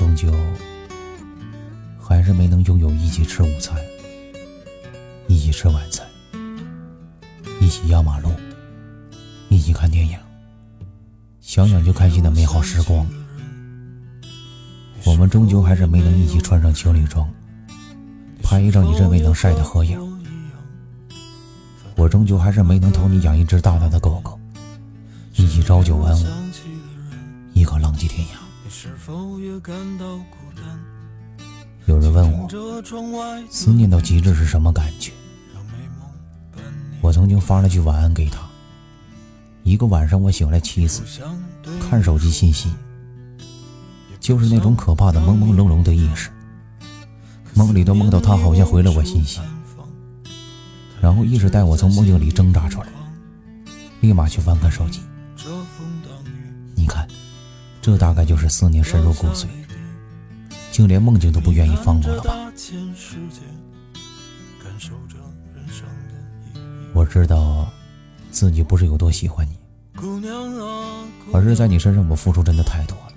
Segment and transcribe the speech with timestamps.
[0.00, 0.32] 终究
[2.00, 3.76] 还是没能拥有一起吃午餐、
[5.28, 6.06] 一起吃晚餐、
[7.60, 8.30] 一起压马路、
[9.50, 10.18] 一起看电影，
[11.42, 13.06] 想想就开心的美好时光。
[15.04, 17.28] 我们终究还是没能一起穿上情侣装，
[18.42, 20.00] 拍一张你认为能晒的合影。
[21.94, 24.40] 我终究还是没能同你养一只大大的狗狗，
[25.36, 26.26] 一起朝九晚五，
[27.52, 28.49] 一个浪迹天涯。
[31.86, 32.48] 有人问我，
[33.50, 35.10] 思念到极致是什么感觉？
[37.00, 38.38] 我曾经发了句晚安给他。
[39.64, 41.02] 一个晚上，我醒来七次，
[41.80, 42.72] 看手机信息，
[44.20, 46.30] 就是那种可怕的朦朦胧胧的意识，
[47.54, 49.40] 梦里都梦到他好像回了我信息，
[51.00, 52.88] 然后意识带我从梦境里挣扎出来，
[54.00, 55.00] 立马去翻看手机。
[57.82, 59.46] 这大概就是思念深入骨髓。
[60.70, 62.36] 竟连梦境都不愿意放过了吧？
[66.94, 67.68] 我知道
[68.30, 69.58] 自己不是有多喜欢你，
[71.32, 73.12] 而是在你身上我付出真的太多了，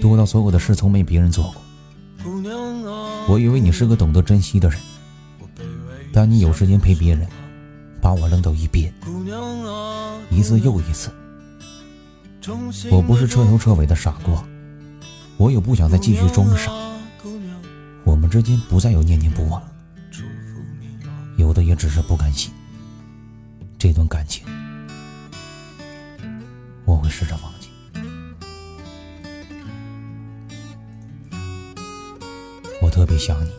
[0.00, 1.62] 多到所有的事从没别人做过。
[3.28, 4.80] 我以为你是个懂得珍惜的人，
[6.12, 7.28] 但你有时间陪别人，
[8.00, 8.92] 把我扔到一边，
[10.30, 11.10] 一次又一次。
[12.90, 14.42] 我不是彻头彻尾的傻瓜
[15.36, 16.72] 我也不想再继续装傻。
[18.04, 19.62] 我们之间不再有念念不忘
[21.36, 22.52] 有的也只是不甘心。
[23.78, 24.44] 这段感情
[26.84, 27.68] 我会试着忘记。
[32.82, 33.50] 我特别想你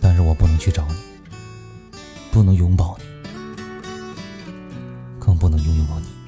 [0.00, 0.94] 但是我不能去找你
[2.32, 3.04] 不能拥抱你
[5.20, 6.27] 更不能拥有你。